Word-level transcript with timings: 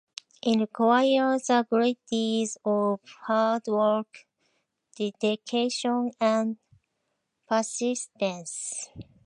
It 0.41 0.59
requires 0.59 1.47
a 1.51 1.63
great 1.69 1.99
deal 2.09 2.47
of 2.65 3.01
hard 3.27 3.67
work, 3.67 4.25
dedication, 4.95 6.09
and 6.19 6.57
persistence. 7.47 8.87